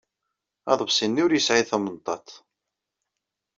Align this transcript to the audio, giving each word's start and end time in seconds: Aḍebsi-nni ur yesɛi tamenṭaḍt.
Aḍebsi-nni 0.71 1.21
ur 1.25 1.31
yesɛi 1.33 1.63
tamenṭaḍt. 1.69 2.29